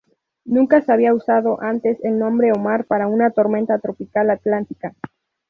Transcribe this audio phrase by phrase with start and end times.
[0.45, 4.95] Nunca se había usado antes el nombre Omar para una tormenta tropical atlántica.